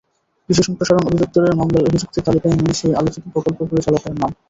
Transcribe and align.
কৃষি 0.49 0.63
সম্প্রসারণ 0.67 1.03
অধিদপ্তরের 1.07 1.57
মামলায় 1.59 1.87
অভিযুক্তের 1.87 2.25
তালিকায় 2.27 2.55
নেই 2.57 2.75
সেই 2.79 2.93
আলোচিত 2.99 3.23
প্রকল্প 3.33 3.59
পরিচালকের 3.69 4.13
নাম। 4.15 4.31